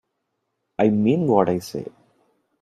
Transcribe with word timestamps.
I 0.79 0.89
mean 0.89 1.27
what 1.27 1.47
I 1.47 1.59
say. 1.59 1.85